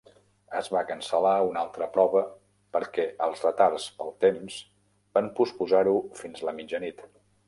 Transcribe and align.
Es 0.59 0.67
va 0.75 0.79
cancel·lar 0.91 1.33
una 1.49 1.59
altra 1.63 1.87
prova 1.97 2.23
perquè 2.77 3.05
els 3.25 3.43
retards 3.47 3.85
pel 3.99 4.11
temps 4.25 4.55
van 5.19 5.29
posposar-ho 5.41 5.95
fins 6.23 6.43
la 6.49 6.55
mitjanit. 6.63 7.05